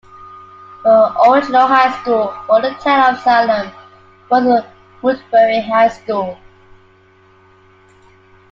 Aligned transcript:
The 0.83 1.29
original 1.29 1.67
high 1.67 1.95
school 2.01 2.33
for 2.47 2.59
the 2.59 2.71
town 2.81 3.13
of 3.13 3.21
Salem 3.21 3.71
was 4.31 4.63
Woodbury 5.03 5.61
High 5.61 5.89
School. 5.89 6.39